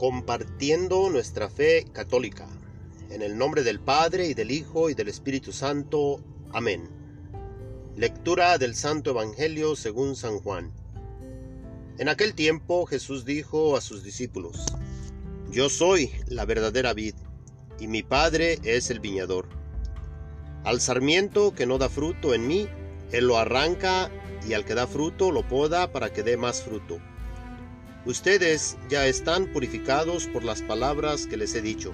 [0.00, 2.48] compartiendo nuestra fe católica.
[3.10, 6.22] En el nombre del Padre y del Hijo y del Espíritu Santo.
[6.54, 6.88] Amén.
[7.96, 10.72] Lectura del Santo Evangelio según San Juan.
[11.98, 14.64] En aquel tiempo Jesús dijo a sus discípulos,
[15.50, 17.16] Yo soy la verdadera vid,
[17.78, 19.50] y mi Padre es el viñador.
[20.64, 22.68] Al sarmiento que no da fruto en mí,
[23.12, 24.10] Él lo arranca,
[24.48, 27.02] y al que da fruto lo poda para que dé más fruto.
[28.06, 31.92] Ustedes ya están purificados por las palabras que les he dicho.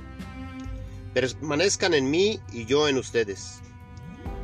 [1.14, 3.60] Permanezcan en mí y yo en ustedes.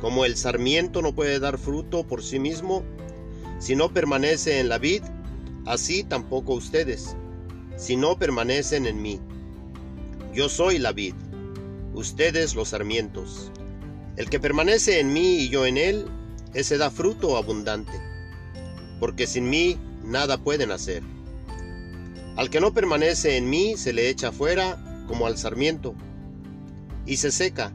[0.01, 2.83] Como el sarmiento no puede dar fruto por sí mismo,
[3.59, 5.03] si no permanece en la vid,
[5.65, 7.15] así tampoco ustedes,
[7.77, 9.21] si no permanecen en mí.
[10.33, 11.13] Yo soy la vid,
[11.93, 13.51] ustedes los sarmientos.
[14.17, 16.07] El que permanece en mí y yo en él,
[16.53, 17.93] ese da fruto abundante,
[18.99, 21.12] porque sin mí nada pueden hacer.
[22.35, 25.93] Al que no permanece en mí se le echa fuera como al sarmiento,
[27.05, 27.73] y se seca.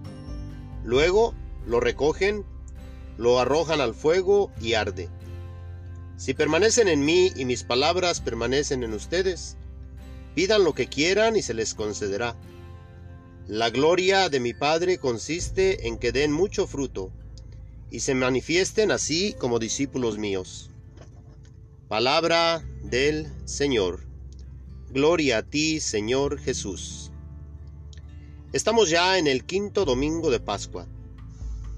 [0.84, 1.34] Luego
[1.66, 2.44] lo recogen,
[3.16, 5.08] lo arrojan al fuego y arde.
[6.16, 9.56] Si permanecen en mí y mis palabras permanecen en ustedes,
[10.34, 12.36] pidan lo que quieran y se les concederá.
[13.46, 17.12] La gloria de mi Padre consiste en que den mucho fruto
[17.90, 20.70] y se manifiesten así como discípulos míos.
[21.88, 24.07] Palabra del Señor.
[24.90, 27.12] Gloria a ti, Señor Jesús.
[28.54, 30.88] Estamos ya en el quinto domingo de Pascua.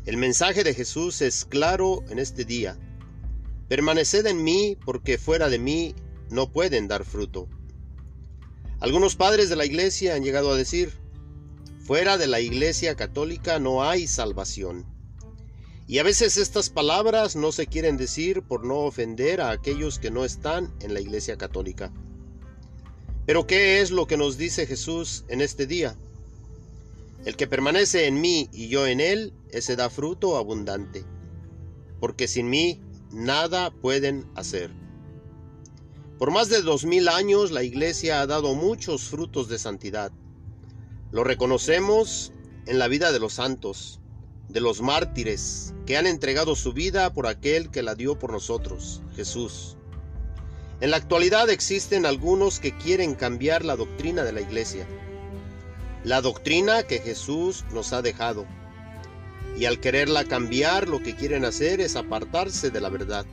[0.06, 2.78] El mensaje de Jesús es claro en este día.
[3.68, 5.96] Permaneced en mí porque fuera de mí
[6.30, 7.48] no pueden dar fruto.
[8.78, 10.92] Algunos padres de la iglesia han llegado a decir,
[11.84, 14.86] fuera de la iglesia católica no hay salvación.
[15.88, 20.12] Y a veces estas palabras no se quieren decir por no ofender a aquellos que
[20.12, 21.92] no están en la iglesia católica.
[23.26, 25.96] Pero ¿qué es lo que nos dice Jesús en este día?
[27.24, 31.04] El que permanece en mí y yo en él, ese da fruto abundante,
[32.00, 32.80] porque sin mí
[33.12, 34.70] nada pueden hacer.
[36.18, 40.12] Por más de dos mil años la Iglesia ha dado muchos frutos de santidad.
[41.12, 42.32] Lo reconocemos
[42.66, 44.00] en la vida de los santos,
[44.48, 49.02] de los mártires, que han entregado su vida por aquel que la dio por nosotros,
[49.14, 49.76] Jesús.
[50.80, 54.86] En la actualidad existen algunos que quieren cambiar la doctrina de la iglesia,
[56.04, 58.46] la doctrina que Jesús nos ha dejado.
[59.58, 63.26] Y al quererla cambiar lo que quieren hacer es apartarse de la verdad.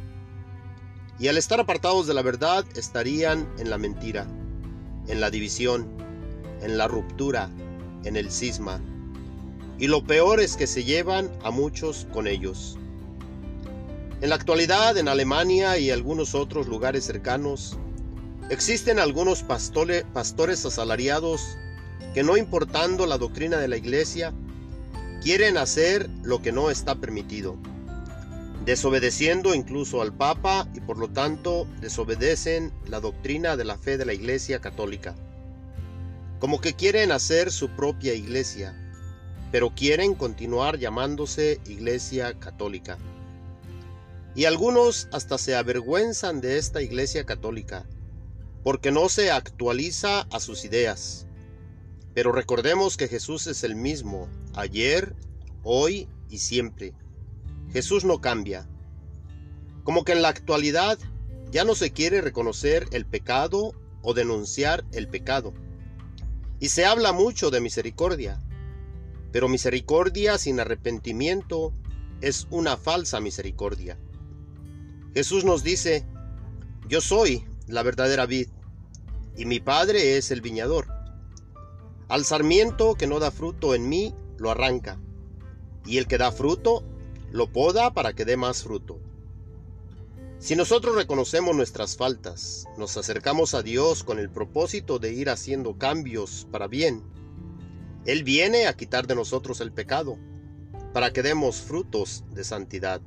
[1.20, 4.28] Y al estar apartados de la verdad estarían en la mentira,
[5.08, 5.88] en la división,
[6.62, 7.50] en la ruptura,
[8.04, 8.82] en el cisma.
[9.80, 12.78] Y lo peor es que se llevan a muchos con ellos.
[14.20, 17.78] En la actualidad, en Alemania y algunos otros lugares cercanos,
[18.50, 21.56] existen algunos pastores asalariados
[22.16, 24.34] que no importando la doctrina de la iglesia,
[25.22, 27.58] quieren hacer lo que no está permitido,
[28.66, 34.06] desobedeciendo incluso al Papa y por lo tanto desobedecen la doctrina de la fe de
[34.06, 35.14] la iglesia católica.
[36.40, 38.76] Como que quieren hacer su propia iglesia,
[39.52, 42.98] pero quieren continuar llamándose iglesia católica.
[44.38, 47.88] Y algunos hasta se avergüenzan de esta Iglesia católica,
[48.64, 51.26] porque no se actualiza a sus ideas.
[52.14, 55.16] Pero recordemos que Jesús es el mismo, ayer,
[55.64, 56.94] hoy y siempre.
[57.74, 58.70] Jesús no cambia.
[59.84, 61.00] Como que en la actualidad
[61.50, 63.74] ya no se quiere reconocer el pecado
[64.04, 65.56] o denunciar el pecado.
[66.60, 68.40] Y se habla mucho de misericordia,
[69.32, 71.74] pero misericordia sin arrepentimiento
[72.22, 73.98] es una falsa misericordia.
[75.14, 76.06] Jesús nos dice,
[76.88, 78.48] yo soy la verdadera vid,
[79.36, 80.88] y mi Padre es el viñador.
[82.08, 85.00] Al sarmiento que no da fruto en mí, lo arranca,
[85.86, 86.84] y el que da fruto,
[87.32, 89.00] lo poda para que dé más fruto.
[90.40, 95.78] Si nosotros reconocemos nuestras faltas, nos acercamos a Dios con el propósito de ir haciendo
[95.78, 97.04] cambios para bien,
[98.06, 100.18] Él viene a quitar de nosotros el pecado,
[100.94, 103.02] para que demos frutos de santidad.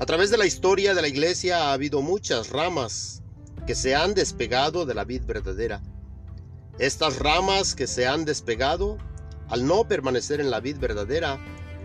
[0.00, 3.22] A través de la historia de la iglesia ha habido muchas ramas
[3.66, 5.82] que se han despegado de la vid verdadera.
[6.78, 8.96] Estas ramas que se han despegado,
[9.50, 11.38] al no permanecer en la vid verdadera,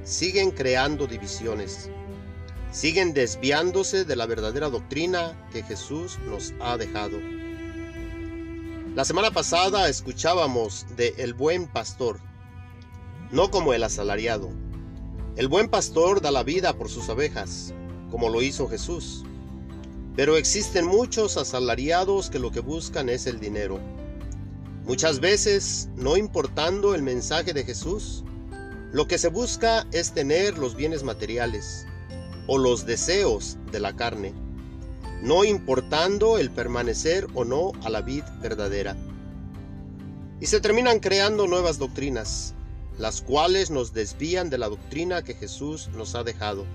[0.06, 1.90] siguen creando divisiones,
[2.72, 7.20] siguen desviándose de la verdadera doctrina que Jesús nos ha dejado.
[8.96, 12.22] La semana pasada escuchábamos de el buen pastor,
[13.32, 14.52] no como el asalariado.
[15.36, 17.74] El buen pastor da la vida por sus abejas,
[18.12, 19.24] como lo hizo Jesús.
[20.16, 23.80] Pero existen muchos asalariados que lo que buscan es el dinero.
[24.86, 28.24] Muchas veces, no importando el mensaje de Jesús,
[28.92, 31.86] lo que se busca es tener los bienes materiales
[32.48, 34.34] o los deseos de la carne,
[35.22, 38.96] no importando el permanecer o no a la vid verdadera.
[40.40, 42.54] Y se terminan creando nuevas doctrinas,
[43.00, 46.66] las cuales nos desvían de la doctrina que Jesús nos ha dejado.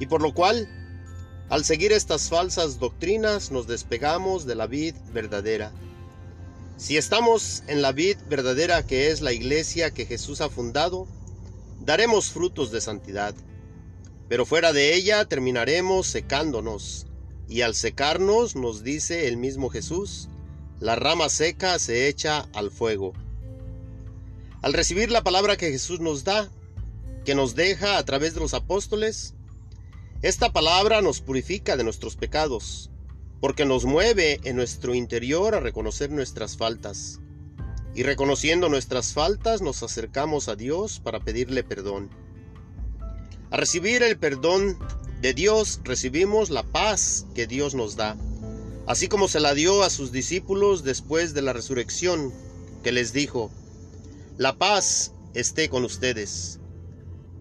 [0.00, 0.68] Y por lo cual,
[1.48, 5.72] al seguir estas falsas doctrinas, nos despegamos de la vid verdadera.
[6.76, 11.08] Si estamos en la vid verdadera que es la iglesia que Jesús ha fundado,
[11.80, 13.34] daremos frutos de santidad,
[14.28, 17.06] pero fuera de ella terminaremos secándonos,
[17.48, 20.28] y al secarnos, nos dice el mismo Jesús,
[20.80, 23.14] la rama seca se echa al fuego.
[24.60, 26.50] Al recibir la palabra que Jesús nos da,
[27.24, 29.34] que nos deja a través de los apóstoles,
[30.20, 32.90] esta palabra nos purifica de nuestros pecados,
[33.40, 37.20] porque nos mueve en nuestro interior a reconocer nuestras faltas.
[37.94, 42.10] Y reconociendo nuestras faltas nos acercamos a Dios para pedirle perdón.
[43.50, 44.76] A recibir el perdón
[45.22, 48.16] de Dios recibimos la paz que Dios nos da,
[48.88, 52.32] así como se la dio a sus discípulos después de la resurrección,
[52.82, 53.52] que les dijo,
[54.36, 56.58] La paz esté con ustedes.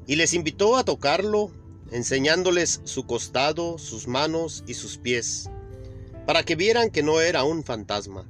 [0.05, 1.51] Y les invitó a tocarlo,
[1.91, 5.49] enseñándoles su costado, sus manos y sus pies
[6.27, 8.27] para que vieran que no era un fantasma,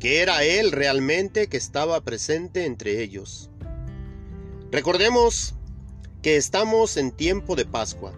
[0.00, 3.48] que era Él realmente que estaba presente entre ellos.
[4.72, 5.54] Recordemos
[6.20, 8.12] que estamos en tiempo de Pascua,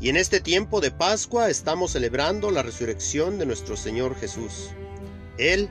[0.00, 4.70] y en este tiempo de Pascua estamos celebrando la resurrección de nuestro Señor Jesús.
[5.38, 5.68] Él,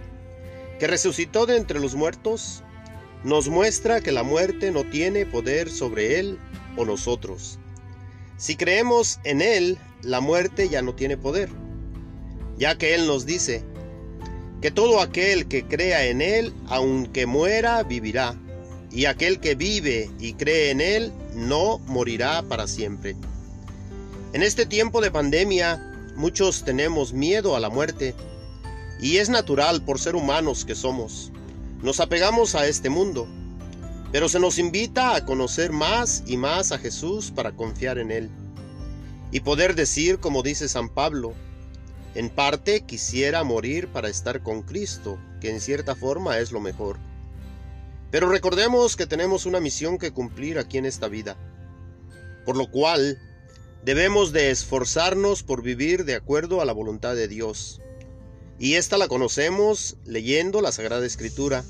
[0.80, 2.64] que resucitó de entre los muertos,
[3.26, 6.40] nos muestra que la muerte no tiene poder sobre Él
[6.78, 7.60] o nosotros.
[8.38, 11.50] Si creemos en Él, la muerte ya no tiene poder
[12.58, 13.64] ya que Él nos dice
[14.62, 18.36] que todo aquel que crea en Él, aunque muera, vivirá,
[18.92, 23.16] y aquel que vive y cree en Él, no morirá para siempre.
[24.34, 28.16] En este tiempo de pandemia, muchos tenemos miedo a la muerte,
[29.00, 31.32] y es natural por ser humanos que somos.
[31.84, 33.28] Nos apegamos a este mundo,
[34.16, 38.30] pero se nos invita a conocer más y más a Jesús para confiar en Él.
[39.30, 41.34] Y poder decir, como dice San Pablo,
[42.14, 46.98] en parte quisiera morir para estar con Cristo, que en cierta forma es lo mejor.
[48.10, 51.36] Pero recordemos que tenemos una misión que cumplir aquí en esta vida,
[52.46, 53.20] por lo cual
[53.84, 57.82] debemos de esforzarnos por vivir de acuerdo a la voluntad de Dios.
[58.60, 61.66] Y esta la conocemos leyendo la Sagrada Escritura,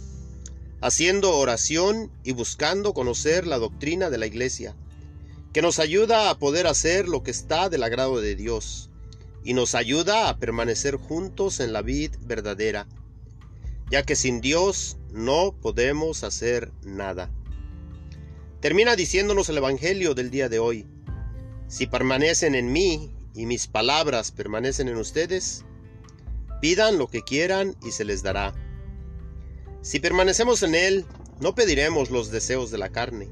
[0.82, 4.76] haciendo oración y buscando conocer la doctrina de la Iglesia,
[5.54, 8.90] que nos ayuda a poder hacer lo que está del agrado de Dios
[9.44, 12.88] y nos ayuda a permanecer juntos en la vid verdadera,
[13.90, 17.32] ya que sin Dios no podemos hacer nada.
[18.60, 20.88] Termina diciéndonos el Evangelio del día de hoy,
[21.68, 25.64] si permanecen en mí y mis palabras permanecen en ustedes,
[26.62, 28.56] pidan lo que quieran y se les dará.
[29.86, 31.06] Si permanecemos en Él,
[31.40, 33.30] no pediremos los deseos de la carne,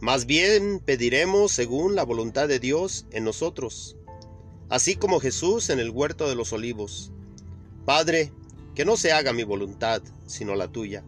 [0.00, 3.96] más bien pediremos según la voluntad de Dios en nosotros
[4.68, 7.12] así como Jesús en el huerto de los olivos.
[7.84, 8.32] Padre,
[8.74, 11.04] que no se haga mi voluntad, sino la tuya.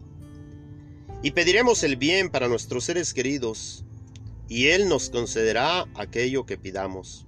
[1.21, 3.83] Y pediremos el bien para nuestros seres queridos,
[4.47, 7.27] y Él nos concederá aquello que pidamos.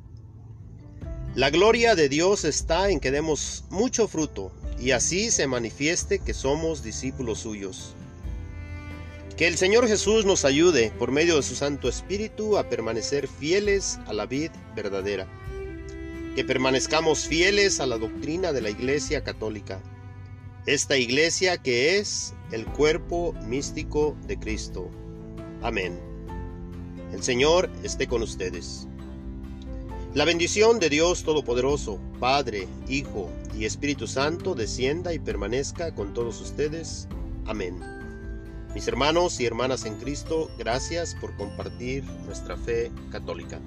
[1.36, 6.34] La gloria de Dios está en que demos mucho fruto, y así se manifieste que
[6.34, 7.96] somos discípulos suyos.
[9.38, 14.00] Que el Señor Jesús nos ayude, por medio de su Santo Espíritu, a permanecer fieles
[14.06, 15.28] a la vid verdadera
[16.36, 19.82] que permanezcamos fieles a la doctrina de la Iglesia Católica,
[20.66, 24.90] esta Iglesia que es el cuerpo místico de Cristo.
[25.62, 26.00] Amén.
[27.12, 28.88] El Señor esté con ustedes.
[30.14, 36.42] La bendición de Dios Todopoderoso, Padre, Hijo y Espíritu Santo, descienda y permanezca con todos
[36.42, 37.08] ustedes.
[37.46, 37.80] Amén.
[38.76, 43.62] Mis hermanos y hermanas en Cristo, gracias por compartir nuestra fe católica.